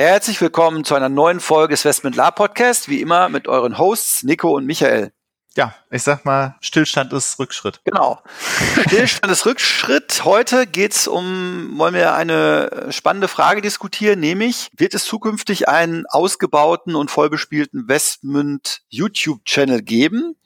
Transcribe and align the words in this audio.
Herzlich 0.00 0.40
willkommen 0.40 0.84
zu 0.84 0.94
einer 0.94 1.08
neuen 1.08 1.40
Folge 1.40 1.72
des 1.72 1.84
Westment 1.84 2.14
Lab 2.14 2.36
Podcast, 2.36 2.88
wie 2.88 3.00
immer 3.00 3.28
mit 3.28 3.48
euren 3.48 3.78
Hosts 3.78 4.22
Nico 4.22 4.56
und 4.56 4.64
Michael. 4.64 5.10
Ja, 5.56 5.74
ich 5.90 6.04
sag 6.04 6.24
mal, 6.24 6.54
Stillstand 6.60 7.12
ist 7.12 7.36
Rückschritt. 7.40 7.80
Genau. 7.82 8.22
Stillstand 8.86 9.32
ist 9.32 9.44
Rückschritt. 9.44 10.24
Heute 10.24 10.68
geht's 10.68 11.08
um, 11.08 11.72
wollen 11.78 11.94
wir 11.94 12.14
eine 12.14 12.86
spannende 12.90 13.26
Frage 13.26 13.60
diskutieren, 13.60 14.20
nämlich, 14.20 14.70
wird 14.76 14.94
es 14.94 15.04
zukünftig 15.04 15.68
einen 15.68 16.06
ausgebauten 16.06 16.94
und 16.94 17.10
vollbespielten 17.10 17.88
Westmünd 17.88 18.82
YouTube-Channel 18.90 19.82
geben? 19.82 20.36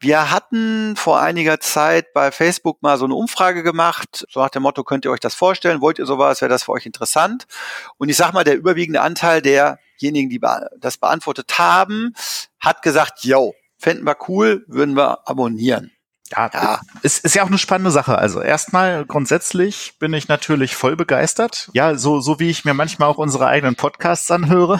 Wir 0.00 0.30
hatten 0.30 0.94
vor 0.94 1.20
einiger 1.20 1.58
Zeit 1.58 2.12
bei 2.12 2.30
Facebook 2.30 2.82
mal 2.82 2.98
so 2.98 3.04
eine 3.04 3.14
Umfrage 3.14 3.64
gemacht, 3.64 4.26
so 4.30 4.40
nach 4.40 4.50
dem 4.50 4.62
Motto, 4.62 4.84
könnt 4.84 5.04
ihr 5.04 5.10
euch 5.10 5.18
das 5.18 5.34
vorstellen? 5.34 5.80
Wollt 5.80 5.98
ihr 5.98 6.06
sowas? 6.06 6.40
Wäre 6.40 6.48
das 6.48 6.62
für 6.62 6.72
euch 6.72 6.86
interessant? 6.86 7.48
Und 7.96 8.08
ich 8.08 8.16
sag 8.16 8.32
mal, 8.32 8.44
der 8.44 8.56
überwiegende 8.56 9.00
Anteil 9.00 9.42
derjenigen, 9.42 10.30
die 10.30 10.40
das 10.78 10.98
beantwortet 10.98 11.58
haben, 11.58 12.14
hat 12.60 12.82
gesagt, 12.82 13.24
yo, 13.24 13.54
fänden 13.76 14.06
wir 14.06 14.16
cool, 14.28 14.64
würden 14.68 14.96
wir 14.96 15.28
abonnieren. 15.28 15.90
Ja, 16.30 16.50
ja. 16.52 16.80
Es 17.02 17.18
ist 17.18 17.34
ja 17.34 17.42
auch 17.42 17.48
eine 17.48 17.58
spannende 17.58 17.90
Sache. 17.90 18.18
Also 18.18 18.40
erstmal 18.40 19.04
grundsätzlich 19.04 19.94
bin 19.98 20.12
ich 20.12 20.28
natürlich 20.28 20.74
voll 20.74 20.96
begeistert. 20.96 21.70
Ja, 21.72 21.96
so, 21.96 22.20
so 22.20 22.38
wie 22.40 22.50
ich 22.50 22.64
mir 22.64 22.74
manchmal 22.74 23.08
auch 23.08 23.18
unsere 23.18 23.46
eigenen 23.46 23.76
Podcasts 23.76 24.30
anhöre. 24.30 24.78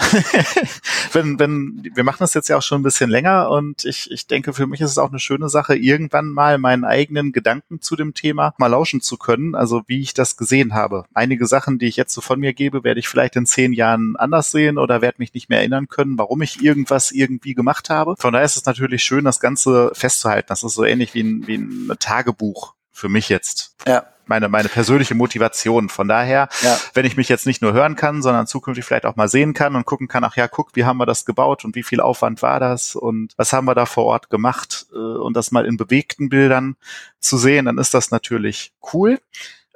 wenn, 1.12 1.38
wenn, 1.38 1.88
wir 1.94 2.04
machen 2.04 2.18
das 2.20 2.34
jetzt 2.34 2.48
ja 2.48 2.56
auch 2.56 2.62
schon 2.62 2.80
ein 2.80 2.84
bisschen 2.84 3.10
länger 3.10 3.50
und 3.50 3.84
ich, 3.84 4.10
ich 4.10 4.26
denke, 4.26 4.52
für 4.52 4.66
mich 4.66 4.80
ist 4.80 4.90
es 4.90 4.98
auch 4.98 5.10
eine 5.10 5.20
schöne 5.20 5.48
Sache, 5.48 5.76
irgendwann 5.76 6.28
mal 6.28 6.58
meinen 6.58 6.84
eigenen 6.84 7.32
Gedanken 7.32 7.80
zu 7.80 7.96
dem 7.96 8.14
Thema 8.14 8.54
mal 8.58 8.68
lauschen 8.68 9.00
zu 9.00 9.16
können. 9.16 9.54
Also 9.54 9.82
wie 9.86 10.00
ich 10.00 10.14
das 10.14 10.36
gesehen 10.36 10.74
habe. 10.74 11.04
Einige 11.14 11.46
Sachen, 11.46 11.78
die 11.78 11.86
ich 11.86 11.96
jetzt 11.96 12.14
so 12.14 12.20
von 12.20 12.40
mir 12.40 12.52
gebe, 12.52 12.84
werde 12.84 13.00
ich 13.00 13.08
vielleicht 13.08 13.36
in 13.36 13.46
zehn 13.46 13.72
Jahren 13.72 14.16
anders 14.16 14.50
sehen 14.50 14.78
oder 14.78 15.00
werde 15.00 15.16
mich 15.18 15.34
nicht 15.34 15.48
mehr 15.48 15.60
erinnern 15.60 15.88
können, 15.88 16.18
warum 16.18 16.42
ich 16.42 16.62
irgendwas 16.62 17.10
irgendwie 17.10 17.54
gemacht 17.54 17.90
habe. 17.90 18.16
Von 18.18 18.32
daher 18.32 18.46
ist 18.46 18.56
es 18.56 18.66
natürlich 18.66 19.02
schön, 19.02 19.24
das 19.24 19.40
Ganze 19.40 19.90
festzuhalten. 19.94 20.48
Das 20.48 20.62
ist 20.62 20.74
so 20.74 20.84
ähnlich 20.84 21.14
wie 21.14 21.22
ein 21.22 21.37
wie 21.46 21.56
ein 21.56 21.92
Tagebuch 21.98 22.74
für 22.90 23.08
mich 23.08 23.28
jetzt. 23.28 23.74
Ja. 23.86 24.06
Meine, 24.26 24.50
meine 24.50 24.68
persönliche 24.68 25.14
Motivation. 25.14 25.88
Von 25.88 26.06
daher, 26.06 26.48
ja. 26.60 26.78
wenn 26.92 27.06
ich 27.06 27.16
mich 27.16 27.30
jetzt 27.30 27.46
nicht 27.46 27.62
nur 27.62 27.72
hören 27.72 27.96
kann, 27.96 28.20
sondern 28.20 28.46
zukünftig 28.46 28.84
vielleicht 28.84 29.06
auch 29.06 29.16
mal 29.16 29.28
sehen 29.28 29.54
kann 29.54 29.74
und 29.74 29.86
gucken 29.86 30.06
kann, 30.06 30.22
ach 30.22 30.36
ja, 30.36 30.48
guck, 30.48 30.76
wie 30.76 30.84
haben 30.84 30.98
wir 30.98 31.06
das 31.06 31.24
gebaut 31.24 31.64
und 31.64 31.74
wie 31.74 31.82
viel 31.82 32.00
Aufwand 32.00 32.42
war 32.42 32.60
das 32.60 32.94
und 32.94 33.32
was 33.38 33.54
haben 33.54 33.64
wir 33.64 33.74
da 33.74 33.86
vor 33.86 34.04
Ort 34.04 34.28
gemacht 34.28 34.86
äh, 34.92 34.96
und 34.96 35.34
das 35.34 35.50
mal 35.50 35.64
in 35.64 35.78
bewegten 35.78 36.28
Bildern 36.28 36.76
zu 37.20 37.38
sehen, 37.38 37.64
dann 37.64 37.78
ist 37.78 37.94
das 37.94 38.10
natürlich 38.10 38.72
cool. 38.92 39.18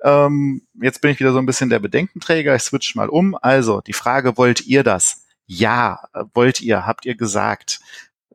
Ähm, 0.02 0.66
jetzt 0.80 1.00
bin 1.00 1.12
ich 1.12 1.20
wieder 1.20 1.32
so 1.32 1.38
ein 1.38 1.46
bisschen 1.46 1.70
der 1.70 1.78
Bedenkenträger. 1.78 2.54
Ich 2.54 2.62
switch 2.62 2.94
mal 2.94 3.08
um. 3.08 3.36
Also, 3.40 3.80
die 3.80 3.92
Frage, 3.92 4.36
wollt 4.36 4.66
ihr 4.66 4.82
das? 4.82 5.24
Ja, 5.46 6.08
wollt 6.34 6.60
ihr, 6.60 6.86
habt 6.86 7.06
ihr 7.06 7.14
gesagt. 7.14 7.80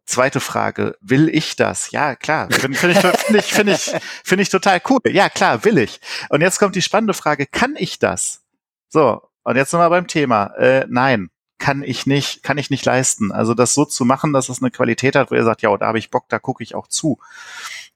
Zweite 0.08 0.40
Frage, 0.40 0.98
will 1.02 1.28
ich 1.28 1.58
das? 1.58 1.92
Ja, 1.92 2.16
klar. 2.16 2.48
Finde 2.50 2.78
find 2.78 2.94
ich, 2.94 3.00
find 3.00 3.40
ich, 3.40 3.54
find 3.54 3.70
ich, 3.70 3.92
find 4.24 4.42
ich 4.42 4.50
total 4.50 4.82
cool. 4.90 5.02
Ja, 5.08 5.30
klar, 5.30 5.66
will 5.66 5.78
ich. 5.78 6.00
Und 6.30 6.40
jetzt 6.40 6.60
kommt 6.60 6.76
die 6.76 6.82
spannende 6.82 7.14
Frage, 7.14 7.46
kann 7.46 7.76
ich 7.78 8.00
das? 8.00 8.42
So, 8.88 9.22
und 9.44 9.58
jetzt 9.58 9.74
nochmal 9.74 9.90
beim 9.90 10.08
Thema. 10.08 10.54
Äh, 10.58 10.86
nein, 10.90 11.30
kann 11.60 11.84
ich 11.84 12.06
nicht, 12.06 12.42
kann 12.42 12.58
ich 12.58 12.70
nicht 12.70 12.86
leisten. 12.86 13.34
Also 13.34 13.54
das 13.54 13.74
so 13.74 13.84
zu 13.84 14.06
machen, 14.06 14.32
dass 14.32 14.48
es 14.48 14.62
eine 14.62 14.72
Qualität 14.72 15.16
hat, 15.18 15.30
wo 15.30 15.36
ihr 15.36 15.44
sagt, 15.44 15.62
ja, 15.62 15.76
da 15.78 15.88
habe 15.88 16.00
ich 16.00 16.10
Bock, 16.10 16.30
da 16.30 16.40
gucke 16.40 16.64
ich 16.64 16.74
auch 16.74 16.88
zu. 16.88 17.20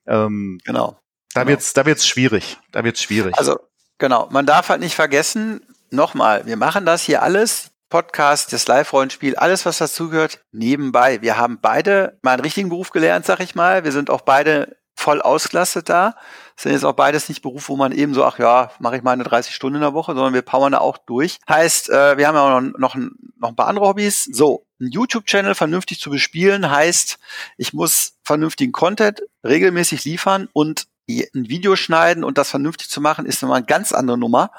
Ähm, 0.05 0.59
genau. 0.65 0.99
Da 1.33 1.41
genau. 1.41 1.51
wird's, 1.51 1.71
da 1.71 1.85
wird's 1.85 2.05
schwierig. 2.05 2.57
Da 2.71 2.83
wird's 2.83 3.01
schwierig. 3.01 3.37
Also 3.37 3.57
genau, 3.99 4.27
man 4.31 4.45
darf 4.45 4.67
halt 4.67 4.81
nicht 4.81 4.95
vergessen, 4.95 5.61
nochmal, 5.91 6.45
wir 6.45 6.57
machen 6.57 6.85
das 6.85 7.03
hier 7.03 7.21
alles 7.21 7.70
Podcast, 7.91 8.51
das 8.53 8.65
Live-Rollenspiel, 8.67 9.35
alles, 9.35 9.67
was 9.67 9.77
dazugehört, 9.77 10.39
nebenbei. 10.51 11.21
Wir 11.21 11.37
haben 11.37 11.59
beide 11.61 12.17
mal 12.23 12.31
einen 12.31 12.41
richtigen 12.41 12.69
Beruf 12.69 12.89
gelernt, 12.89 13.27
sag 13.27 13.39
ich 13.41 13.53
mal. 13.53 13.83
Wir 13.83 13.91
sind 13.91 14.09
auch 14.09 14.21
beide 14.21 14.77
voll 14.95 15.21
ausgelastet 15.21 15.89
da. 15.89 16.15
Sind 16.55 16.71
jetzt 16.71 16.85
auch 16.85 16.93
beides 16.93 17.29
nicht 17.29 17.41
Berufe, 17.41 17.69
wo 17.69 17.75
man 17.75 17.91
eben 17.91 18.13
so, 18.13 18.23
ach 18.23 18.39
ja, 18.39 18.71
mache 18.79 18.97
ich 18.97 19.03
mal 19.03 19.11
eine 19.11 19.23
30 19.23 19.53
Stunden 19.53 19.75
in 19.75 19.81
der 19.81 19.93
Woche, 19.93 20.13
sondern 20.13 20.33
wir 20.33 20.41
powern 20.41 20.71
da 20.71 20.79
auch 20.79 20.97
durch. 20.97 21.37
Heißt, 21.47 21.89
äh, 21.89 22.17
wir 22.17 22.27
haben 22.27 22.35
ja 22.35 22.57
auch 22.57 22.61
noch, 22.61 22.77
noch, 22.77 22.95
noch 23.37 23.49
ein 23.49 23.55
paar 23.55 23.67
andere 23.67 23.87
Hobbys. 23.87 24.25
So, 24.25 24.65
ein 24.79 24.87
YouTube-Channel 24.87 25.55
vernünftig 25.55 25.99
zu 25.99 26.09
bespielen 26.09 26.69
heißt, 26.69 27.19
ich 27.57 27.73
muss 27.73 28.17
vernünftigen 28.23 28.71
Content 28.71 29.21
regelmäßig 29.43 30.03
liefern 30.05 30.49
und 30.53 30.87
ein 31.07 31.49
Video 31.49 31.75
schneiden 31.75 32.23
und 32.23 32.37
das 32.37 32.49
vernünftig 32.49 32.89
zu 32.89 33.01
machen, 33.01 33.25
ist 33.25 33.41
nochmal 33.41 33.57
eine 33.57 33.65
ganz 33.65 33.91
andere 33.91 34.17
Nummer 34.17 34.51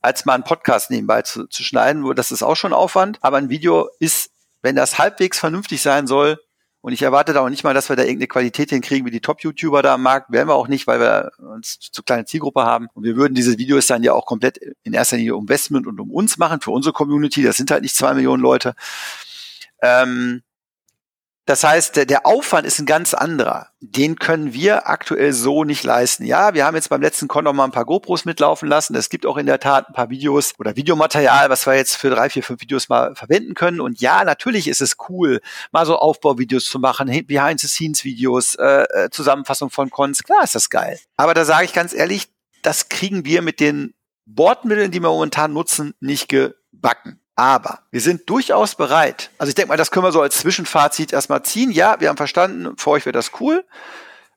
als 0.00 0.24
mal 0.24 0.34
einen 0.34 0.44
Podcast 0.44 0.90
nebenbei 0.90 1.22
zu, 1.22 1.46
zu 1.46 1.62
schneiden. 1.62 2.14
Das 2.14 2.32
ist 2.32 2.42
auch 2.42 2.56
schon 2.56 2.72
Aufwand. 2.72 3.18
Aber 3.22 3.36
ein 3.36 3.48
Video 3.50 3.88
ist, 3.98 4.30
wenn 4.62 4.76
das 4.76 4.98
halbwegs 4.98 5.38
vernünftig 5.38 5.82
sein 5.82 6.06
soll, 6.06 6.38
und 6.82 6.94
ich 6.94 7.02
erwarte 7.02 7.34
da 7.34 7.40
auch 7.40 7.50
nicht 7.50 7.62
mal, 7.62 7.74
dass 7.74 7.90
wir 7.90 7.96
da 7.96 8.02
irgendeine 8.02 8.28
Qualität 8.28 8.70
hinkriegen 8.70 9.04
wie 9.06 9.10
die 9.10 9.20
Top-YouTuber 9.20 9.82
da 9.82 9.94
am 9.94 10.02
Markt. 10.02 10.32
Werden 10.32 10.48
wir 10.48 10.54
auch 10.54 10.68
nicht, 10.68 10.86
weil 10.86 10.98
wir 10.98 11.30
uns 11.38 11.78
zu 11.78 12.02
kleine 12.02 12.24
Zielgruppe 12.24 12.62
haben. 12.62 12.88
Und 12.94 13.04
wir 13.04 13.16
würden 13.16 13.34
diese 13.34 13.58
Videos 13.58 13.86
dann 13.86 14.02
ja 14.02 14.14
auch 14.14 14.24
komplett 14.24 14.58
in 14.82 14.94
erster 14.94 15.18
Linie 15.18 15.36
um 15.36 15.48
Westment 15.48 15.86
und 15.86 16.00
um 16.00 16.10
uns 16.10 16.38
machen, 16.38 16.62
für 16.62 16.70
unsere 16.70 16.94
Community. 16.94 17.42
Das 17.42 17.58
sind 17.58 17.70
halt 17.70 17.82
nicht 17.82 17.94
zwei 17.94 18.14
Millionen 18.14 18.42
Leute. 18.42 18.74
Ähm, 19.82 20.42
das 21.50 21.64
heißt, 21.64 21.96
der, 21.96 22.06
der 22.06 22.26
Aufwand 22.26 22.64
ist 22.64 22.78
ein 22.78 22.86
ganz 22.86 23.12
anderer. 23.12 23.70
Den 23.80 24.20
können 24.20 24.52
wir 24.54 24.88
aktuell 24.88 25.32
so 25.32 25.64
nicht 25.64 25.82
leisten. 25.82 26.24
Ja, 26.24 26.54
wir 26.54 26.64
haben 26.64 26.76
jetzt 26.76 26.90
beim 26.90 27.02
letzten 27.02 27.26
Con 27.26 27.42
noch 27.42 27.52
mal 27.52 27.64
ein 27.64 27.72
paar 27.72 27.86
GoPros 27.86 28.24
mitlaufen 28.24 28.68
lassen. 28.68 28.94
Es 28.94 29.08
gibt 29.08 29.26
auch 29.26 29.36
in 29.36 29.46
der 29.46 29.58
Tat 29.58 29.88
ein 29.88 29.92
paar 29.92 30.10
Videos 30.10 30.52
oder 30.60 30.76
Videomaterial, 30.76 31.50
was 31.50 31.66
wir 31.66 31.74
jetzt 31.74 31.96
für 31.96 32.08
drei, 32.08 32.30
vier, 32.30 32.44
fünf 32.44 32.60
Videos 32.60 32.88
mal 32.88 33.16
verwenden 33.16 33.54
können. 33.54 33.80
Und 33.80 34.00
ja, 34.00 34.22
natürlich 34.22 34.68
ist 34.68 34.80
es 34.80 34.96
cool, 35.08 35.40
mal 35.72 35.84
so 35.86 35.96
Aufbauvideos 35.96 36.66
zu 36.66 36.78
machen, 36.78 37.08
Behind-the-Scenes-Videos, 37.08 38.54
äh, 38.54 38.84
äh, 38.84 39.10
Zusammenfassung 39.10 39.70
von 39.70 39.90
Cons. 39.90 40.22
Klar 40.22 40.44
ist 40.44 40.54
das 40.54 40.70
geil. 40.70 41.00
Aber 41.16 41.34
da 41.34 41.44
sage 41.44 41.64
ich 41.64 41.72
ganz 41.72 41.92
ehrlich, 41.92 42.28
das 42.62 42.88
kriegen 42.88 43.24
wir 43.24 43.42
mit 43.42 43.58
den 43.58 43.94
Bordmitteln, 44.24 44.92
die 44.92 45.02
wir 45.02 45.08
momentan 45.08 45.52
nutzen, 45.52 45.94
nicht 45.98 46.28
gebacken. 46.28 47.19
Aber 47.40 47.78
wir 47.90 48.02
sind 48.02 48.28
durchaus 48.28 48.74
bereit. 48.74 49.30
Also 49.38 49.48
ich 49.48 49.54
denke 49.54 49.70
mal, 49.70 49.78
das 49.78 49.90
können 49.90 50.04
wir 50.04 50.12
so 50.12 50.20
als 50.20 50.36
Zwischenfazit 50.40 51.14
erstmal 51.14 51.42
ziehen. 51.42 51.70
Ja, 51.70 51.98
wir 51.98 52.10
haben 52.10 52.18
verstanden, 52.18 52.76
für 52.76 52.90
euch 52.90 53.06
wäre 53.06 53.14
das 53.14 53.30
cool. 53.40 53.64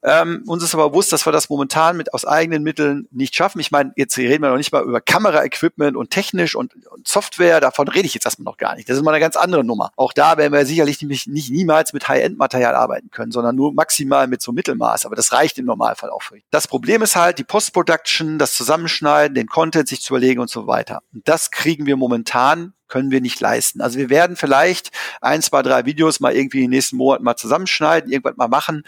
Ähm, 0.04 0.44
uns 0.48 0.64
ist 0.64 0.74
aber 0.74 0.90
bewusst, 0.90 1.14
dass 1.14 1.26
wir 1.26 1.32
das 1.32 1.50
momentan 1.50 1.96
mit 1.96 2.14
aus 2.14 2.26
eigenen 2.26 2.62
Mitteln 2.62 3.08
nicht 3.12 3.36
schaffen. 3.36 3.60
Ich 3.62 3.72
meine, 3.72 3.94
jetzt 3.96 4.18
reden 4.18 4.44
wir 4.44 4.50
noch 4.50 4.58
nicht 4.58 4.74
mal 4.74 4.84
über 4.84 5.00
Kameraequipment 5.00 5.96
und 5.96 6.10
technisch 6.10 6.56
und, 6.56 6.76
und, 6.88 7.08
Software. 7.08 7.62
Davon 7.62 7.88
rede 7.88 8.06
ich 8.06 8.14
jetzt 8.14 8.26
erstmal 8.26 8.52
noch 8.52 8.58
gar 8.58 8.76
nicht. 8.76 8.90
Das 8.90 8.98
ist 8.98 9.04
mal 9.04 9.12
eine 9.12 9.22
ganz 9.22 9.38
andere 9.38 9.64
Nummer. 9.64 9.92
Auch 9.96 10.12
da 10.12 10.38
werden 10.38 10.52
wir 10.52 10.66
sicherlich 10.66 11.02
nicht, 11.02 11.28
nicht 11.28 11.52
niemals 11.52 11.94
mit 11.94 12.08
High-End-Material 12.08 12.76
arbeiten 12.76 13.12
können, 13.12 13.32
sondern 13.32 13.56
nur 13.56 13.74
maximal 13.74 14.28
mit 14.28 14.42
so 14.42 14.52
Mittelmaß. 14.52 15.06
Aber 15.06 15.16
das 15.16 15.32
reicht 15.32 15.58
im 15.58 15.66
Normalfall 15.66 16.10
auch 16.10 16.22
für. 16.22 16.38
Das 16.52 16.68
Problem 16.68 17.02
ist 17.02 17.16
halt 17.16 17.40
die 17.40 17.46
Post-Production, 17.46 18.40
das 18.40 18.54
Zusammenschneiden, 18.56 19.36
den 19.36 19.48
Content 19.48 19.88
sich 19.88 20.02
zu 20.02 20.14
überlegen 20.14 20.42
und 20.42 20.50
so 20.50 20.68
weiter. 20.68 21.02
Und 21.14 21.28
das 21.28 21.50
kriegen 21.52 21.86
wir 21.86 21.96
momentan 21.96 22.74
können 22.90 23.10
wir 23.10 23.22
nicht 23.22 23.40
leisten. 23.40 23.82
Also 23.82 23.98
wir 23.98 24.12
werden 24.12 24.36
vielleicht 24.36 24.92
ein, 25.20 25.42
zwei, 25.42 25.64
drei 25.64 25.86
Videos 25.86 26.20
mal 26.20 26.36
irgendwie 26.36 26.60
in 26.60 26.66
den 26.66 26.72
nächsten 26.72 26.98
Monaten 26.98 27.24
mal 27.24 27.36
zusammenschneiden, 27.36 28.12
irgendwann 28.12 28.36
mal 28.38 28.48
machen 28.48 28.84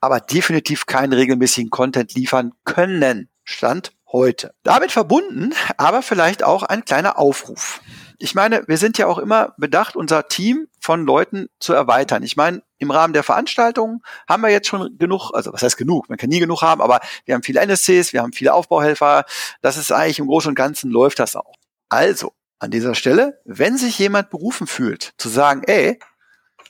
aber 0.00 0.20
definitiv 0.20 0.86
keinen 0.86 1.12
regelmäßigen 1.12 1.70
Content 1.70 2.14
liefern 2.14 2.52
können. 2.64 3.28
Stand 3.44 3.92
heute. 4.10 4.54
Damit 4.62 4.92
verbunden, 4.92 5.54
aber 5.76 6.02
vielleicht 6.02 6.42
auch 6.42 6.62
ein 6.62 6.84
kleiner 6.84 7.18
Aufruf. 7.18 7.80
Ich 8.18 8.34
meine, 8.34 8.66
wir 8.66 8.78
sind 8.78 8.98
ja 8.98 9.06
auch 9.06 9.18
immer 9.18 9.54
bedacht, 9.58 9.94
unser 9.94 10.26
Team 10.26 10.66
von 10.80 11.04
Leuten 11.04 11.48
zu 11.60 11.72
erweitern. 11.72 12.22
Ich 12.22 12.36
meine, 12.36 12.62
im 12.78 12.90
Rahmen 12.90 13.12
der 13.12 13.22
Veranstaltungen 13.22 14.00
haben 14.28 14.42
wir 14.42 14.50
jetzt 14.50 14.66
schon 14.66 14.98
genug, 14.98 15.30
also 15.34 15.52
was 15.52 15.62
heißt 15.62 15.76
genug? 15.76 16.08
Man 16.08 16.18
kann 16.18 16.28
nie 16.28 16.40
genug 16.40 16.62
haben, 16.62 16.80
aber 16.80 17.00
wir 17.26 17.34
haben 17.34 17.42
viele 17.42 17.60
NSCs, 17.60 18.12
wir 18.12 18.22
haben 18.22 18.32
viele 18.32 18.54
Aufbauhelfer. 18.54 19.24
Das 19.62 19.76
ist 19.76 19.92
eigentlich 19.92 20.18
im 20.18 20.26
Großen 20.26 20.48
und 20.48 20.54
Ganzen 20.56 20.90
läuft 20.90 21.20
das 21.20 21.36
auch. 21.36 21.54
Also, 21.88 22.32
an 22.58 22.70
dieser 22.70 22.94
Stelle, 22.94 23.40
wenn 23.44 23.76
sich 23.76 23.98
jemand 23.98 24.30
berufen 24.30 24.66
fühlt, 24.66 25.12
zu 25.16 25.28
sagen, 25.28 25.62
ey, 25.66 26.00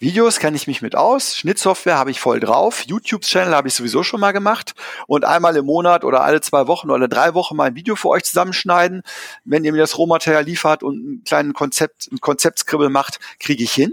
Videos 0.01 0.39
kenne 0.39 0.57
ich 0.57 0.69
mich 0.69 0.81
mit 0.81 0.95
aus, 0.95 1.37
Schnittsoftware 1.37 1.99
habe 1.99 2.13
ich 2.13 2.21
voll 2.21 2.39
drauf, 2.39 2.85
YouTube-Channel 2.87 3.53
habe 3.53 3.67
ich 3.67 3.75
sowieso 3.75 4.05
schon 4.05 4.21
mal 4.21 4.31
gemacht 4.31 4.75
und 5.09 5.25
einmal 5.25 5.57
im 5.57 5.67
Monat 5.67 6.05
oder 6.05 6.23
alle 6.23 6.41
zwei 6.41 6.69
Wochen 6.69 6.91
oder 6.91 7.09
drei 7.09 7.35
Wochen 7.35 7.57
mal 7.57 7.65
ein 7.65 7.75
Video 7.75 7.97
für 7.97 8.09
euch 8.11 8.23
zusammenschneiden. 8.23 9.03
Wenn 9.45 9.65
ihr 9.65 9.73
mir 9.73 9.79
das 9.79 9.99
Rohmaterial 9.99 10.45
liefert 10.45 10.85
und 10.85 10.95
einen 10.99 11.25
kleinen 11.25 11.53
Konzept, 11.53 12.13
ein 12.13 12.21
Konzeptskribbel 12.21 12.91
macht, 12.91 13.19
kriege 13.41 13.65
ich 13.65 13.73
hin. 13.73 13.93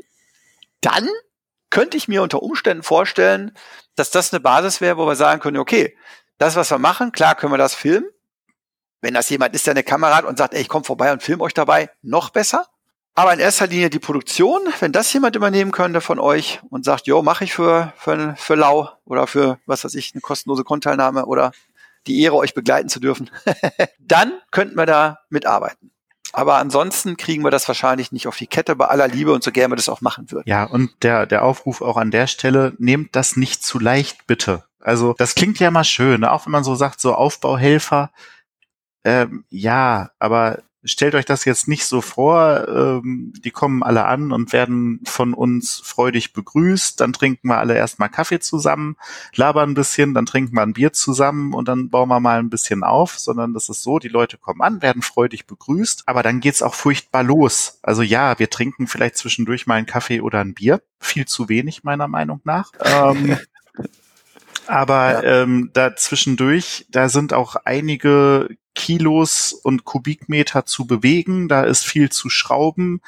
Dann 0.81 1.07
könnte 1.71 1.97
ich 1.97 2.07
mir 2.07 2.21
unter 2.21 2.43
Umständen 2.43 2.83
vorstellen, 2.83 3.57
dass 3.95 4.11
das 4.11 4.31
eine 4.31 4.41
Basis 4.41 4.81
wäre, 4.81 4.97
wo 4.97 5.07
wir 5.07 5.15
sagen 5.15 5.41
können, 5.41 5.57
okay, 5.57 5.97
das, 6.37 6.55
was 6.55 6.69
wir 6.69 6.77
machen, 6.77 7.13
klar 7.13 7.33
können 7.33 7.53
wir 7.53 7.57
das 7.57 7.73
filmen. 7.73 8.05
Wenn 9.01 9.15
das 9.15 9.29
jemand 9.29 9.55
ist, 9.55 9.65
der 9.65 9.71
eine 9.71 9.83
Kamera 9.83 10.17
hat 10.17 10.25
und 10.25 10.37
sagt, 10.37 10.53
ey, 10.53 10.61
ich 10.61 10.69
komme 10.69 10.85
vorbei 10.85 11.11
und 11.11 11.23
film 11.23 11.41
euch 11.41 11.53
dabei, 11.53 11.89
noch 12.03 12.29
besser. 12.29 12.67
Aber 13.17 13.33
in 13.33 13.39
erster 13.39 13.67
Linie 13.67 13.89
die 13.89 13.99
Produktion, 13.99 14.61
wenn 14.81 14.91
das 14.91 15.11
jemand 15.13 15.37
übernehmen 15.37 15.71
könnte 15.71 16.01
von 16.01 16.19
euch 16.19 16.59
und 16.69 16.83
sagt, 16.83 17.07
jo, 17.07 17.21
mache 17.21 17.45
ich 17.45 17.53
für, 17.53 17.93
für, 17.97 18.35
für 18.37 18.55
lau 18.55 18.89
oder 19.05 19.25
für, 19.25 19.57
was 19.65 19.85
weiß 19.85 19.95
ich, 19.95 20.13
eine 20.13 20.21
kostenlose 20.21 20.65
Konteilnahme 20.65 21.25
oder 21.25 21.53
die 22.07 22.21
Ehre, 22.21 22.35
euch 22.35 22.53
begleiten 22.53 22.89
zu 22.89 22.99
dürfen, 22.99 23.31
dann 23.99 24.33
könnten 24.51 24.75
wir 24.75 24.85
da 24.85 25.19
mitarbeiten. 25.29 25.91
Aber 26.33 26.57
ansonsten 26.57 27.15
kriegen 27.15 27.43
wir 27.45 27.51
das 27.51 27.65
wahrscheinlich 27.69 28.11
nicht 28.11 28.27
auf 28.27 28.35
die 28.35 28.47
Kette 28.47 28.75
bei 28.75 28.87
aller 28.87 29.07
Liebe 29.07 29.31
und 29.31 29.41
so 29.41 29.51
gerne 29.53 29.71
wir 29.71 29.77
das 29.77 29.87
auch 29.87 30.01
machen 30.01 30.29
würden. 30.31 30.49
Ja, 30.49 30.65
und 30.65 30.91
der, 31.01 31.25
der 31.25 31.43
Aufruf 31.43 31.81
auch 31.81 31.95
an 31.95 32.11
der 32.11 32.27
Stelle, 32.27 32.73
nehmt 32.77 33.15
das 33.15 33.37
nicht 33.37 33.63
zu 33.63 33.79
leicht, 33.79 34.27
bitte. 34.27 34.65
Also 34.81 35.15
das 35.17 35.35
klingt 35.35 35.59
ja 35.59 35.71
mal 35.71 35.85
schön, 35.85 36.21
ne? 36.21 36.31
auch 36.31 36.45
wenn 36.45 36.51
man 36.51 36.65
so 36.65 36.75
sagt, 36.75 36.99
so 36.99 37.15
Aufbauhelfer. 37.15 38.11
Ähm, 39.05 39.45
ja, 39.49 40.11
aber 40.19 40.59
stellt 40.85 41.15
euch 41.15 41.25
das 41.25 41.45
jetzt 41.45 41.67
nicht 41.67 41.85
so 41.85 42.01
vor, 42.01 42.67
ähm, 42.67 43.33
die 43.43 43.51
kommen 43.51 43.83
alle 43.83 44.05
an 44.05 44.31
und 44.31 44.53
werden 44.53 45.01
von 45.05 45.33
uns 45.33 45.81
freudig 45.83 46.33
begrüßt, 46.33 46.99
dann 47.01 47.13
trinken 47.13 47.49
wir 47.49 47.57
alle 47.57 47.75
erstmal 47.75 48.09
Kaffee 48.09 48.39
zusammen, 48.39 48.95
labern 49.33 49.71
ein 49.71 49.73
bisschen, 49.73 50.13
dann 50.13 50.25
trinken 50.25 50.55
wir 50.55 50.61
ein 50.61 50.73
Bier 50.73 50.93
zusammen 50.93 51.53
und 51.53 51.67
dann 51.67 51.89
bauen 51.89 52.09
wir 52.09 52.19
mal 52.19 52.39
ein 52.39 52.49
bisschen 52.49 52.83
auf, 52.83 53.17
sondern 53.17 53.53
das 53.53 53.69
ist 53.69 53.81
so, 53.81 53.99
die 53.99 54.07
Leute 54.07 54.37
kommen 54.37 54.61
an, 54.61 54.81
werden 54.81 55.01
freudig 55.01 55.47
begrüßt, 55.47 56.03
aber 56.05 56.23
dann 56.23 56.39
geht's 56.39 56.61
auch 56.61 56.75
furchtbar 56.75 57.23
los. 57.23 57.79
Also 57.81 58.01
ja, 58.01 58.37
wir 58.39 58.49
trinken 58.49 58.87
vielleicht 58.87 59.17
zwischendurch 59.17 59.67
mal 59.67 59.75
einen 59.75 59.87
Kaffee 59.87 60.21
oder 60.21 60.39
ein 60.39 60.53
Bier, 60.53 60.81
viel 60.99 61.25
zu 61.25 61.49
wenig 61.49 61.83
meiner 61.83 62.07
Meinung 62.07 62.41
nach. 62.43 62.71
Ähm, 62.79 63.37
aber 64.67 65.23
ja. 65.23 65.41
ähm, 65.41 65.71
da 65.73 65.95
zwischendurch, 65.95 66.85
da 66.89 67.09
sind 67.09 67.33
auch 67.33 67.55
einige 67.65 68.49
Kilos 68.75 69.53
und 69.53 69.85
Kubikmeter 69.85 70.65
zu 70.65 70.85
bewegen, 70.85 71.47
da 71.47 71.63
ist 71.63 71.85
viel 71.85 72.11
zu 72.11 72.29
schrauben, 72.29 73.01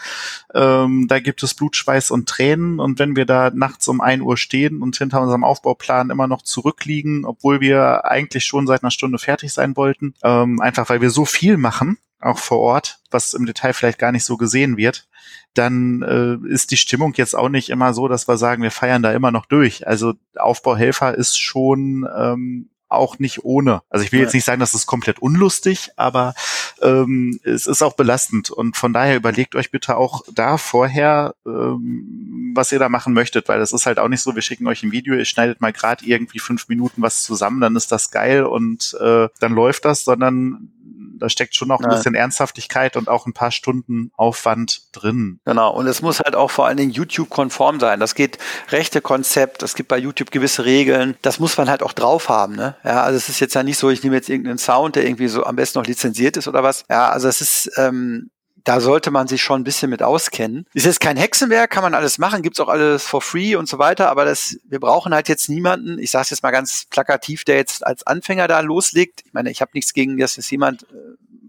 ähm, 0.56 1.08
da 1.08 1.20
gibt 1.20 1.44
es 1.44 1.54
Blutschweiß 1.54 2.10
und 2.10 2.28
Tränen. 2.28 2.80
Und 2.80 2.98
wenn 2.98 3.16
wir 3.16 3.26
da 3.26 3.52
nachts 3.54 3.88
um 3.88 4.02
ein 4.02 4.22
Uhr 4.22 4.38
stehen 4.38 4.82
und 4.82 4.98
hinter 4.98 5.22
unserem 5.22 5.44
Aufbauplan 5.44 6.10
immer 6.10 6.28
noch 6.28 6.42
zurückliegen, 6.42 7.26
obwohl 7.26 7.60
wir 7.62 8.06
eigentlich 8.06 8.46
schon 8.46 8.66
seit 8.66 8.82
einer 8.82 8.92
Stunde 8.92 9.20
fertig 9.20 9.54
sein 9.54 9.76
wollten, 9.76 10.16
ähm, 10.24 10.60
einfach 10.62 10.90
weil 10.90 11.02
wir 11.02 11.12
so 11.12 11.26
viel 11.26 11.58
machen, 11.58 11.98
auch 12.20 12.40
vor 12.40 12.60
Ort, 12.60 13.00
was 13.12 13.34
im 13.34 13.46
Detail 13.46 13.74
vielleicht 13.74 14.00
gar 14.00 14.12
nicht 14.12 14.24
so 14.24 14.38
gesehen 14.38 14.78
wird, 14.78 15.08
dann 15.54 16.02
äh, 16.02 16.52
ist 16.52 16.72
die 16.72 16.78
Stimmung 16.78 17.14
jetzt 17.16 17.36
auch 17.36 17.50
nicht 17.50 17.70
immer 17.70 17.94
so, 17.94 18.08
dass 18.08 18.28
wir 18.28 18.38
sagen, 18.38 18.64
wir 18.64 18.72
feiern 18.72 19.04
da 19.04 19.12
immer 19.12 19.32
noch 19.32 19.46
durch. 19.46 19.88
Also 19.88 20.14
Aufbauhelfer 20.36 21.16
ist 21.16 21.40
schon 21.40 22.08
ähm, 22.16 22.70
auch 22.90 23.20
nicht 23.20 23.44
ohne. 23.44 23.82
Also 23.90 24.06
ich 24.06 24.12
will 24.12 24.20
jetzt 24.20 24.34
nicht 24.34 24.46
sagen, 24.46 24.60
dass 24.60 24.74
es 24.74 24.86
komplett 24.86 25.20
unlustig, 25.20 25.90
aber 25.96 26.34
ähm, 26.82 27.40
es 27.44 27.68
ist 27.68 27.82
auch 27.82 27.94
belastend. 27.94 28.50
Und 28.50 28.78
von 28.78 28.94
daher 28.94 29.16
überlegt 29.16 29.56
euch 29.56 29.72
bitte 29.72 29.98
auch 29.98 30.24
da 30.34 30.58
vorher, 30.58 31.36
ähm, 31.46 32.54
was 32.56 32.72
ihr 32.72 32.80
da 32.80 32.90
machen 32.90 33.14
möchtet, 33.14 33.48
weil 33.48 33.60
das 33.60 33.74
ist 33.74 33.86
halt 33.86 34.00
auch 34.00 34.08
nicht 34.08 34.22
so, 34.22 34.36
wir 34.36 34.42
schicken 34.42 34.68
euch 34.68 34.84
ein 34.84 34.92
Video, 34.92 35.16
ihr 35.16 35.26
schneidet 35.26 35.62
mal 35.62 35.74
gerade 35.74 36.06
irgendwie 36.06 36.40
fünf 36.40 36.68
Minuten 36.70 37.02
was 37.02 37.24
zusammen, 37.24 37.62
dann 37.62 37.76
ist 37.76 37.92
das 37.92 38.12
geil 38.12 38.44
und 38.44 38.96
äh, 39.00 39.28
dann 39.40 39.54
läuft 39.54 39.86
das, 39.86 40.04
sondern 40.04 40.72
da 41.20 41.30
steckt 41.30 41.56
schon 41.56 41.72
auch 41.72 41.82
ein 41.82 41.90
bisschen 41.90 42.16
Ernsthaftigkeit 42.16 42.96
und 42.96 43.08
auch 43.08 43.26
ein 43.26 43.34
paar 43.34 43.52
Stunden 43.52 44.12
Aufwand 44.16 44.96
drin. 44.96 45.40
Genau, 45.46 45.74
und 45.74 45.88
es 45.88 46.02
muss 46.02 46.20
halt 46.20 46.36
auch 46.36 46.52
vor 46.52 46.68
allen 46.68 46.78
Dingen 46.78 46.92
YouTube-konform 46.92 47.80
sein. 47.80 48.00
Das 48.00 48.16
geht 48.16 48.38
rechte 48.70 49.02
Konzept, 49.02 49.64
es 49.64 49.76
gibt 49.76 49.90
bei 49.90 49.98
YouTube 49.98 50.32
gewisse 50.32 50.66
Regeln, 50.66 51.16
das 51.22 51.40
muss 51.40 51.58
man 51.58 51.70
halt 51.70 51.84
auch 51.84 51.94
drauf 51.94 52.30
haben. 52.30 52.56
Ne? 52.56 52.76
Ja, 52.84 53.04
also 53.04 53.18
es 53.18 53.30
ist 53.30 53.40
jetzt 53.40 53.56
ja 53.56 53.64
nicht 53.64 53.78
so, 53.78 53.90
ich 53.90 54.04
nehme 54.04 54.16
jetzt 54.16 54.30
irgendeinen 54.30 54.58
Sound, 54.58 54.96
der 54.96 55.06
irgendwie 55.06 55.28
so 55.28 55.44
am 55.44 55.56
besten 55.56 55.80
noch 55.80 55.86
lizenziert 55.86 56.38
ist 56.38 56.48
oder 56.48 56.64
was. 56.64 56.86
Ja, 56.90 57.10
also 57.10 57.28
es 57.28 57.42
ist, 57.42 57.72
ähm, 57.78 58.30
da 58.68 58.82
sollte 58.82 59.12
man 59.12 59.28
sich 59.28 59.42
schon 59.42 59.62
ein 59.62 59.64
bisschen 59.64 59.90
mit 59.90 60.04
auskennen. 60.04 60.66
Ist 60.74 60.86
jetzt 60.86 61.00
kein 61.00 61.16
Hexenwerk, 61.16 61.72
kann 61.72 61.84
man 61.84 61.94
alles 61.94 62.18
machen, 62.18 62.42
gibt's 62.42 62.60
auch 62.60 62.68
alles 62.68 63.04
for 63.04 63.22
free 63.22 63.56
und 63.56 63.70
so 63.70 63.80
weiter, 63.80 64.10
aber 64.10 64.26
das, 64.26 64.58
wir 64.66 64.82
brauchen 64.82 65.14
halt 65.14 65.30
jetzt 65.30 65.48
niemanden, 65.48 65.98
ich 66.00 66.12
sage 66.12 66.24
es 66.24 66.30
jetzt 66.32 66.44
mal 66.44 66.52
ganz 66.52 66.86
plakativ, 66.90 67.46
der 67.46 67.56
jetzt 67.56 67.86
als 67.86 68.06
Anfänger 68.06 68.50
da 68.50 68.60
loslegt. 68.60 69.22
Ich 69.26 69.34
meine, 69.34 69.52
ich 69.52 69.62
habe 69.62 69.72
nichts 69.74 69.94
gegen, 69.94 70.18
dass 70.18 70.38
es 70.38 70.50
jemand 70.52 70.84
äh, 70.84 70.96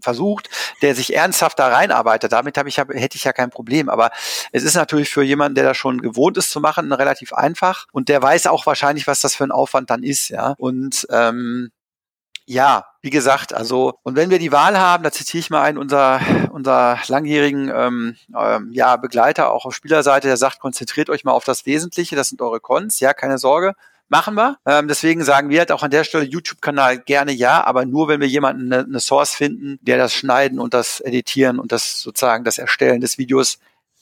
versucht, 0.01 0.49
der 0.81 0.95
sich 0.95 1.13
ernsthaft 1.13 1.59
da 1.59 1.67
reinarbeitet. 1.67 2.31
Damit 2.31 2.57
habe 2.57 2.69
ich, 2.69 2.79
hab, 2.79 2.87
hätte 2.93 3.17
ich 3.17 3.25
ja 3.25 3.33
kein 3.33 3.49
Problem. 3.49 3.89
Aber 3.89 4.11
es 4.53 4.63
ist 4.63 4.75
natürlich 4.75 5.09
für 5.09 5.21
jemanden, 5.21 5.55
der 5.55 5.65
das 5.65 5.75
schon 5.75 6.01
gewohnt 6.01 6.37
ist 6.37 6.51
zu 6.51 6.61
machen, 6.61 6.93
relativ 6.93 7.33
einfach. 7.33 7.87
Und 7.91 8.07
der 8.07 8.21
weiß 8.21 8.47
auch 8.47 8.65
wahrscheinlich, 8.65 9.07
was 9.07 9.19
das 9.19 9.35
für 9.35 9.43
ein 9.43 9.51
Aufwand 9.51 9.89
dann 9.89 10.03
ist, 10.03 10.29
ja. 10.29 10.55
Und 10.57 11.05
ähm, 11.11 11.71
ja, 12.49 12.85
wie 13.03 13.11
gesagt, 13.11 13.53
also, 13.53 13.99
und 14.01 14.15
wenn 14.15 14.31
wir 14.31 14.39
die 14.39 14.51
Wahl 14.51 14.75
haben, 14.75 15.03
da 15.03 15.11
zitiere 15.11 15.39
ich 15.39 15.51
mal 15.51 15.61
einen 15.61 15.77
unser, 15.77 16.19
unser 16.51 16.97
langjährigen 17.07 17.71
ähm, 17.71 18.15
ähm, 18.35 18.69
ja, 18.71 18.97
Begleiter, 18.97 19.51
auch 19.51 19.65
auf 19.65 19.75
Spielerseite, 19.75 20.27
der 20.27 20.35
sagt, 20.35 20.59
konzentriert 20.59 21.11
euch 21.11 21.23
mal 21.23 21.31
auf 21.31 21.45
das 21.45 21.67
Wesentliche, 21.67 22.15
das 22.15 22.29
sind 22.29 22.41
eure 22.41 22.59
Cons, 22.59 22.99
ja, 22.99 23.13
keine 23.13 23.37
Sorge. 23.37 23.75
Machen 24.07 24.33
wir. 24.33 24.57
Ähm, 24.65 24.87
deswegen 24.87 25.23
sagen 25.23 25.49
wir 25.49 25.59
halt 25.59 25.71
auch 25.71 25.83
an 25.83 25.91
der 25.91 26.03
Stelle 26.03 26.23
YouTube-Kanal 26.23 26.97
gerne 26.97 27.31
ja, 27.31 27.63
aber 27.63 27.85
nur 27.85 28.07
wenn 28.07 28.19
wir 28.19 28.27
jemanden 28.27 28.73
eine, 28.73 28.83
eine 28.83 28.99
Source 28.99 29.35
finden, 29.35 29.77
der 29.83 29.99
das 29.99 30.15
Schneiden 30.15 30.59
und 30.59 30.73
das 30.73 31.01
Editieren 31.01 31.59
und 31.59 31.71
das 31.71 32.01
sozusagen 32.01 32.43
das 32.43 32.57
Erstellen 32.57 32.99
des 32.99 33.19
Videos 33.19 33.59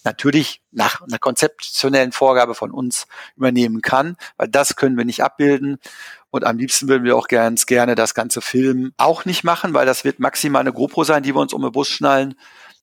natürlich 0.07 0.61
nach 0.71 1.01
einer 1.01 1.19
konzeptionellen 1.19 2.11
Vorgabe 2.11 2.55
von 2.55 2.71
uns 2.71 3.07
übernehmen 3.35 3.81
kann, 3.81 4.15
weil 4.37 4.47
das 4.47 4.75
können 4.75 4.97
wir 4.97 5.05
nicht 5.05 5.23
abbilden. 5.23 5.77
Und 6.29 6.45
am 6.45 6.57
liebsten 6.57 6.87
würden 6.87 7.03
wir 7.03 7.15
auch 7.15 7.27
ganz 7.27 7.65
gerne 7.65 7.95
das 7.95 8.13
ganze 8.13 8.41
Film 8.41 8.93
auch 8.97 9.25
nicht 9.25 9.43
machen, 9.43 9.73
weil 9.73 9.85
das 9.85 10.03
wird 10.03 10.19
maximal 10.19 10.61
eine 10.61 10.73
GoPro 10.73 11.03
sein, 11.03 11.23
die 11.23 11.35
wir 11.35 11.41
uns 11.41 11.53
um 11.53 11.61
den 11.61 11.71
Bus 11.71 11.87
schnallen 11.89 12.35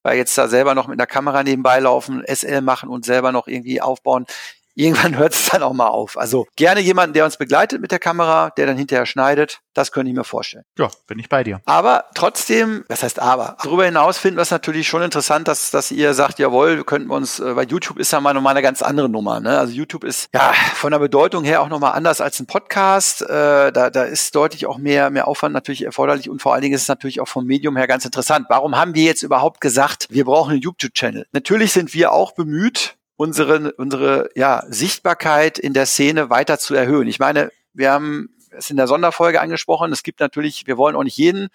weil 0.06 0.18
jetzt 0.18 0.36
da 0.36 0.48
selber 0.48 0.74
noch 0.74 0.86
mit 0.86 1.00
einer 1.00 1.06
Kamera 1.06 1.42
nebenbei 1.42 1.80
laufen, 1.80 2.22
SL 2.26 2.60
machen 2.60 2.90
und 2.90 3.06
selber 3.06 3.32
noch 3.32 3.48
irgendwie 3.48 3.80
aufbauen 3.80 4.26
irgendwann 4.74 5.16
hört 5.18 5.34
es 5.34 5.46
dann 5.50 5.62
auch 5.62 5.72
mal 5.72 5.88
auf. 5.88 6.18
Also 6.18 6.46
gerne 6.56 6.80
jemanden, 6.80 7.14
der 7.14 7.24
uns 7.24 7.36
begleitet 7.36 7.80
mit 7.80 7.90
der 7.90 7.98
Kamera, 7.98 8.50
der 8.50 8.66
dann 8.66 8.76
hinterher 8.76 9.06
schneidet. 9.06 9.60
Das 9.72 9.90
könnte 9.90 10.10
ich 10.10 10.16
mir 10.16 10.24
vorstellen. 10.24 10.64
Ja, 10.78 10.88
bin 11.08 11.18
ich 11.18 11.28
bei 11.28 11.42
dir. 11.42 11.60
Aber 11.64 12.04
trotzdem, 12.14 12.84
was 12.88 13.02
heißt 13.02 13.18
aber? 13.18 13.56
Darüber 13.62 13.84
hinaus 13.84 14.18
finden 14.18 14.38
wir 14.38 14.42
es 14.42 14.52
natürlich 14.52 14.86
schon 14.86 15.02
interessant, 15.02 15.48
dass, 15.48 15.72
dass 15.72 15.90
ihr 15.90 16.14
sagt, 16.14 16.38
jawohl, 16.38 16.76
wir 16.76 16.84
könnten 16.84 17.10
uns, 17.10 17.40
äh, 17.40 17.56
weil 17.56 17.68
YouTube 17.68 17.98
ist 17.98 18.12
ja 18.12 18.20
mal 18.20 18.34
nochmal 18.34 18.52
eine 18.52 18.62
ganz 18.62 18.82
andere 18.82 19.08
Nummer. 19.08 19.40
Ne? 19.40 19.58
Also 19.58 19.72
YouTube 19.72 20.04
ist 20.04 20.28
ja 20.32 20.52
von 20.74 20.92
der 20.92 21.00
Bedeutung 21.00 21.42
her 21.42 21.60
auch 21.62 21.68
nochmal 21.68 21.92
anders 21.92 22.20
als 22.20 22.38
ein 22.38 22.46
Podcast. 22.46 23.22
Äh, 23.22 23.72
da, 23.72 23.90
da 23.90 24.04
ist 24.04 24.34
deutlich 24.36 24.66
auch 24.66 24.78
mehr, 24.78 25.10
mehr 25.10 25.26
Aufwand 25.26 25.54
natürlich 25.54 25.84
erforderlich 25.84 26.30
und 26.30 26.40
vor 26.40 26.52
allen 26.52 26.62
Dingen 26.62 26.74
ist 26.74 26.82
es 26.82 26.88
natürlich 26.88 27.20
auch 27.20 27.28
vom 27.28 27.44
Medium 27.44 27.76
her 27.76 27.88
ganz 27.88 28.04
interessant. 28.04 28.46
Warum 28.48 28.76
haben 28.76 28.94
wir 28.94 29.04
jetzt 29.04 29.22
überhaupt 29.22 29.60
gesagt, 29.60 30.06
wir 30.10 30.24
brauchen 30.24 30.52
einen 30.52 30.60
YouTube-Channel? 30.60 31.26
Natürlich 31.32 31.72
sind 31.72 31.94
wir 31.94 32.12
auch 32.12 32.32
bemüht, 32.32 32.96
unsere, 33.16 33.72
unsere 33.74 34.30
ja, 34.34 34.64
Sichtbarkeit 34.68 35.58
in 35.58 35.72
der 35.72 35.86
Szene 35.86 36.30
weiter 36.30 36.58
zu 36.58 36.74
erhöhen. 36.74 37.08
Ich 37.08 37.18
meine, 37.18 37.50
wir 37.72 37.92
haben 37.92 38.30
es 38.50 38.70
in 38.70 38.76
der 38.76 38.86
Sonderfolge 38.86 39.40
angesprochen, 39.40 39.92
es 39.92 40.02
gibt 40.02 40.20
natürlich, 40.20 40.66
wir 40.66 40.76
wollen 40.76 40.96
auch 40.96 41.02
nicht 41.02 41.16
jeden 41.16 41.48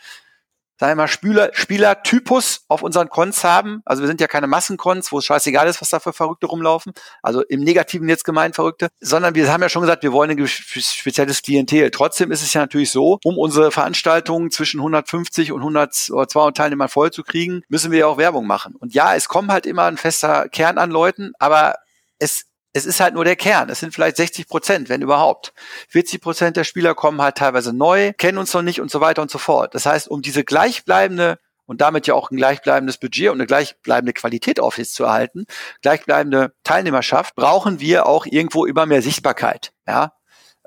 sagen 0.80 0.92
wir 0.92 1.04
mal, 1.04 1.08
Spieler, 1.08 1.50
Spielertypus 1.54 2.62
auf 2.70 2.82
unseren 2.84 3.10
Cons 3.10 3.44
haben. 3.44 3.82
Also 3.84 4.02
wir 4.02 4.08
sind 4.08 4.22
ja 4.22 4.28
keine 4.28 4.48
Massencons, 4.48 5.12
wo 5.12 5.20
es 5.20 5.26
scheißegal 5.26 5.68
ist, 5.68 5.82
was 5.82 5.90
da 5.90 6.00
für 6.00 6.14
Verrückte 6.14 6.48
rumlaufen. 6.48 6.94
Also 7.22 7.44
im 7.44 7.60
Negativen 7.62 8.08
jetzt 8.08 8.24
gemeint 8.24 8.56
Verrückte. 8.56 8.88
Sondern 9.02 9.36
wir 9.36 9.52
haben 9.52 9.62
ja 9.62 9.68
schon 9.68 9.82
gesagt, 9.82 10.04
wir 10.04 10.14
wollen 10.14 10.32
ein 10.32 10.48
spezielles 10.48 11.42
Klientel. 11.42 11.92
Trotzdem 11.92 12.32
ist 12.32 12.42
es 12.42 12.54
ja 12.54 12.62
natürlich 12.62 12.92
so, 12.92 13.20
um 13.26 13.38
unsere 13.38 13.72
Veranstaltungen 13.72 14.52
zwischen 14.52 14.80
150 14.80 15.52
und 15.52 15.60
100 15.60 16.12
oder 16.12 16.28
200 16.28 16.56
Teilnehmern 16.56 16.90
voll 16.90 17.12
zu 17.12 17.24
kriegen, 17.24 17.62
müssen 17.68 17.92
wir 17.92 18.00
ja 18.00 18.08
auch 18.08 18.18
Werbung 18.18 18.48
machen. 18.48 18.76
Und 18.76 18.94
ja, 18.94 19.16
es 19.16 19.28
kommt 19.28 19.52
halt 19.52 19.66
immer 19.66 19.84
ein 19.84 19.98
fester 19.98 20.48
Kern 20.48 20.78
an 20.78 20.92
Leuten, 20.92 21.34
aber 21.40 21.76
es 22.20 22.46
es 22.74 22.86
ist 22.86 23.00
halt 23.00 23.14
nur 23.14 23.26
der 23.26 23.36
Kern. 23.36 23.70
Es 23.70 23.80
sind 23.80 23.94
vielleicht 23.94 24.18
60 24.18 24.48
Prozent, 24.48 24.90
wenn 24.90 25.02
überhaupt. 25.02 25.54
40 25.90 26.22
Prozent 26.22 26.58
der 26.58 26.64
Spieler 26.64 26.94
kommen 26.96 27.22
halt 27.22 27.36
teilweise 27.36 27.74
neu, 27.74 28.14
kennen 28.14 28.38
uns 28.38 28.54
noch 28.54 28.62
nicht 28.62 28.82
und 28.82 28.92
so 28.92 29.02
weiter 29.02 29.22
und 29.22 29.32
so 29.32 29.38
fort. 29.38 29.76
Das 29.76 29.86
heißt, 29.86 30.08
um 30.08 30.22
diese 30.22 30.44
gleichbleibende 30.44 31.40
und 31.66 31.82
damit 31.82 32.08
ja 32.08 32.16
auch 32.16 32.32
ein 32.32 32.38
gleichbleibendes 32.38 32.98
Budget 32.98 33.30
und 33.30 33.36
eine 33.36 33.46
gleichbleibende 33.46 34.14
Qualität 34.14 34.60
auf 34.60 34.80
zu 34.82 35.04
erhalten, 35.04 35.46
gleichbleibende 35.82 36.54
Teilnehmerschaft, 36.64 37.36
brauchen 37.36 37.80
wir 37.80 38.08
auch 38.08 38.26
irgendwo 38.26 38.66
immer 38.66 38.86
mehr 38.86 39.04
Sichtbarkeit. 39.04 39.72
Ja, 39.88 40.14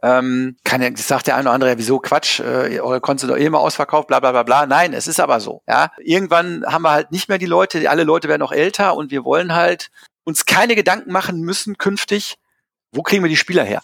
ähm, 0.02 0.56
kann 0.64 0.82
ja, 0.82 0.90
sagt 0.96 1.28
der 1.28 1.36
eine 1.36 1.44
oder 1.44 1.54
andere, 1.54 1.70
ja, 1.70 1.78
wieso 1.78 2.00
Quatsch, 2.00 2.40
äh, 2.40 2.80
eure 2.80 3.00
Konten 3.00 3.28
doch 3.28 3.36
eh 3.36 3.46
immer 3.46 3.60
ausverkauft, 3.60 4.08
bla 4.08 4.18
bla 4.20 4.32
bla 4.32 4.42
bla. 4.42 4.66
Nein, 4.66 4.92
es 4.94 5.06
ist 5.06 5.20
aber 5.20 5.40
so. 5.40 5.62
Ja, 5.68 5.92
irgendwann 5.98 6.64
haben 6.66 6.82
wir 6.82 6.90
halt 6.90 7.12
nicht 7.12 7.28
mehr 7.28 7.38
die 7.38 7.46
Leute, 7.46 7.88
alle 7.88 8.04
Leute 8.04 8.28
werden 8.28 8.42
auch 8.42 8.52
älter 8.52 8.96
und 8.96 9.10
wir 9.10 9.24
wollen 9.24 9.54
halt 9.54 9.90
uns 10.24 10.46
keine 10.46 10.74
Gedanken 10.74 11.12
machen 11.12 11.40
müssen 11.40 11.78
künftig, 11.78 12.36
wo 12.92 13.02
kriegen 13.02 13.22
wir 13.22 13.28
die 13.28 13.36
Spieler 13.36 13.64
her? 13.64 13.82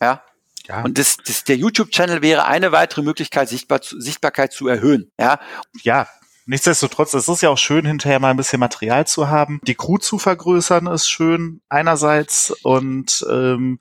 Ja. 0.00 0.22
Ja. 0.68 0.82
Und 0.82 0.96
das, 0.96 1.16
das, 1.16 1.42
der 1.42 1.56
YouTube-Channel 1.56 2.22
wäre 2.22 2.44
eine 2.44 2.70
weitere 2.70 3.02
Möglichkeit, 3.02 3.48
Sichtbar, 3.48 3.80
Sichtbarkeit 3.82 4.52
zu 4.52 4.68
erhöhen. 4.68 5.10
Ja. 5.18 5.40
Ja, 5.82 6.06
Nichtsdestotrotz, 6.44 7.14
es 7.14 7.28
ist 7.28 7.42
ja 7.42 7.50
auch 7.50 7.58
schön, 7.58 7.86
hinterher 7.86 8.18
mal 8.18 8.30
ein 8.30 8.36
bisschen 8.36 8.58
Material 8.58 9.06
zu 9.06 9.28
haben. 9.28 9.60
Die 9.62 9.76
Crew 9.76 9.98
zu 9.98 10.18
vergrößern 10.18 10.88
ist 10.88 11.08
schön 11.08 11.60
einerseits 11.68 12.50
und 12.62 13.24
ähm, 13.30 13.78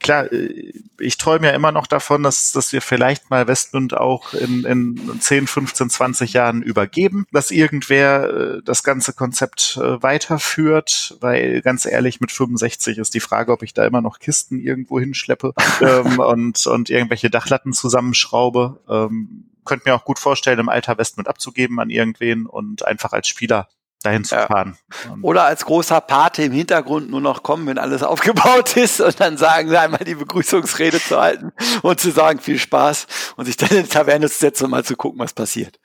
klar, 0.00 0.32
äh, 0.32 0.72
ich 0.98 1.16
träume 1.18 1.48
ja 1.48 1.52
immer 1.52 1.72
noch 1.72 1.86
davon, 1.86 2.22
dass, 2.22 2.52
dass 2.52 2.72
wir 2.72 2.82
vielleicht 2.82 3.30
mal 3.30 3.46
Westmund 3.46 3.96
auch 3.96 4.34
in, 4.34 4.64
in 4.64 5.20
10, 5.20 5.46
15, 5.46 5.90
20 5.90 6.32
Jahren 6.32 6.62
übergeben, 6.62 7.26
dass 7.32 7.50
irgendwer 7.50 8.24
äh, 8.28 8.62
das 8.64 8.82
ganze 8.82 9.12
Konzept 9.12 9.78
äh, 9.80 10.02
weiterführt, 10.02 11.16
weil 11.20 11.62
ganz 11.62 11.86
ehrlich, 11.86 12.20
mit 12.20 12.32
65 12.32 12.98
ist 12.98 13.14
die 13.14 13.20
Frage, 13.20 13.52
ob 13.52 13.62
ich 13.62 13.74
da 13.74 13.86
immer 13.86 14.00
noch 14.00 14.18
Kisten 14.18 14.58
irgendwo 14.58 14.98
hinschleppe 14.98 15.54
ähm, 15.80 16.18
und, 16.18 16.66
und 16.66 16.90
irgendwelche 16.90 17.30
Dachlatten 17.30 17.72
zusammenschraube. 17.72 18.80
Ähm, 18.88 19.44
könnte 19.64 19.88
mir 19.88 19.94
auch 19.94 20.04
gut 20.04 20.18
vorstellen, 20.18 20.58
im 20.58 20.68
Alter 20.68 20.98
Westmund 20.98 21.28
abzugeben 21.28 21.78
an 21.78 21.90
irgendwen 21.90 22.46
und 22.46 22.84
einfach 22.86 23.12
als 23.12 23.28
Spieler 23.28 23.68
dahin 24.02 24.24
zu 24.24 24.34
fahren. 24.34 24.76
Oder 25.20 25.44
als 25.44 25.64
großer 25.64 26.00
Pate 26.00 26.44
im 26.44 26.52
Hintergrund 26.52 27.10
nur 27.10 27.20
noch 27.20 27.42
kommen, 27.42 27.66
wenn 27.66 27.78
alles 27.78 28.02
aufgebaut 28.10 28.76
ist 28.76 29.00
und 29.00 29.20
dann 29.20 29.36
sagen 29.36 29.68
sie 29.68 29.78
einmal 29.78 30.04
die 30.04 30.14
Begrüßungsrede 30.14 31.00
zu 31.00 31.20
halten 31.20 31.52
und 31.82 32.00
zu 32.00 32.10
sagen, 32.10 32.40
viel 32.40 32.58
Spaß 32.58 33.06
und 33.36 33.44
sich 33.44 33.56
dann 33.56 33.70
in 33.70 33.82
die 33.82 33.88
Taverne 33.88 34.28
zu 34.30 34.38
setzen 34.38 34.64
und 34.64 34.70
mal 34.70 34.84
zu 34.84 34.96
gucken, 34.96 35.18
was 35.20 35.34
passiert. 35.34 35.78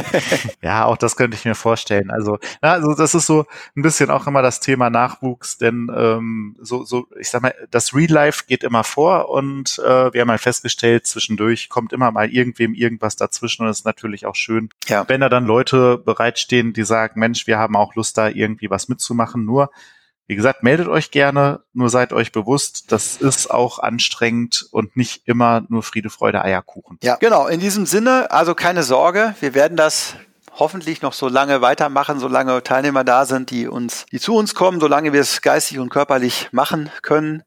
ja, 0.62 0.84
auch 0.84 0.96
das 0.96 1.16
könnte 1.16 1.36
ich 1.36 1.44
mir 1.44 1.56
vorstellen. 1.56 2.10
Also, 2.10 2.38
na, 2.62 2.72
also 2.72 2.94
das 2.94 3.14
ist 3.14 3.26
so 3.26 3.44
ein 3.76 3.82
bisschen 3.82 4.10
auch 4.10 4.26
immer 4.26 4.42
das 4.42 4.60
Thema 4.60 4.88
Nachwuchs, 4.88 5.58
denn 5.58 5.90
ähm, 5.94 6.56
so, 6.60 6.84
so, 6.84 7.08
ich 7.18 7.28
sag 7.28 7.42
mal, 7.42 7.54
das 7.70 7.92
Real 7.92 8.10
Life 8.10 8.44
geht 8.46 8.62
immer 8.62 8.84
vor 8.84 9.30
und 9.30 9.80
äh, 9.84 10.12
wir 10.12 10.20
haben 10.20 10.30
halt 10.30 10.40
festgestellt, 10.40 11.06
zwischendurch 11.06 11.68
kommt 11.68 11.92
immer 11.92 12.12
mal 12.12 12.30
irgendwem 12.30 12.74
irgendwas 12.74 13.16
dazwischen 13.16 13.64
und 13.64 13.68
es 13.68 13.78
ist 13.78 13.84
natürlich 13.84 14.26
auch 14.26 14.36
schön, 14.36 14.68
ja. 14.86 15.04
wenn 15.08 15.20
da 15.20 15.28
dann 15.28 15.44
Leute 15.44 15.98
bereitstehen, 15.98 16.72
die 16.72 16.84
sagen, 16.84 17.18
Mensch, 17.18 17.47
wir 17.48 17.58
haben 17.58 17.74
auch 17.74 17.96
Lust, 17.96 18.16
da 18.16 18.28
irgendwie 18.28 18.70
was 18.70 18.88
mitzumachen. 18.88 19.44
Nur, 19.44 19.70
wie 20.28 20.36
gesagt, 20.36 20.62
meldet 20.62 20.86
euch 20.86 21.10
gerne, 21.10 21.64
nur 21.72 21.90
seid 21.90 22.12
euch 22.12 22.30
bewusst, 22.30 22.92
das 22.92 23.16
ist 23.16 23.50
auch 23.50 23.80
anstrengend 23.80 24.68
und 24.70 24.96
nicht 24.96 25.26
immer 25.26 25.64
nur 25.68 25.82
Friede, 25.82 26.10
Freude, 26.10 26.44
Eierkuchen. 26.44 26.98
Ja, 27.02 27.16
genau. 27.16 27.48
In 27.48 27.58
diesem 27.58 27.86
Sinne, 27.86 28.30
also 28.30 28.54
keine 28.54 28.84
Sorge, 28.84 29.34
wir 29.40 29.54
werden 29.54 29.76
das 29.76 30.14
hoffentlich 30.58 31.02
noch 31.02 31.12
so 31.12 31.28
lange 31.28 31.60
weitermachen, 31.60 32.20
solange 32.20 32.62
Teilnehmer 32.62 33.04
da 33.04 33.24
sind, 33.24 33.50
die 33.50 33.66
uns, 33.66 34.06
die 34.12 34.20
zu 34.20 34.34
uns 34.34 34.54
kommen, 34.54 34.80
solange 34.80 35.12
wir 35.12 35.20
es 35.20 35.42
geistig 35.42 35.78
und 35.78 35.88
körperlich 35.88 36.48
machen 36.52 36.90
können. 37.02 37.42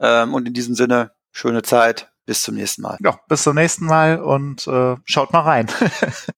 Ähm, 0.00 0.34
und 0.34 0.46
in 0.46 0.54
diesem 0.54 0.74
Sinne, 0.74 1.12
schöne 1.32 1.62
Zeit. 1.62 2.10
Bis 2.26 2.42
zum 2.42 2.56
nächsten 2.56 2.82
Mal. 2.82 2.98
Ja, 3.02 3.18
bis 3.26 3.42
zum 3.42 3.54
nächsten 3.54 3.86
Mal 3.86 4.20
und 4.20 4.66
äh, 4.66 4.96
schaut 5.06 5.32
mal 5.32 5.40
rein. 5.40 5.66